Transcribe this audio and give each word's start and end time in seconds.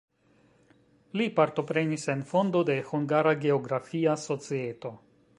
Li 1.19 1.25
partoprenis 1.39 2.05
en 2.13 2.23
fondo 2.31 2.61
de 2.69 2.77
"Hungara 2.93 3.33
Geografia 3.43 4.15
Societo". 4.23 4.93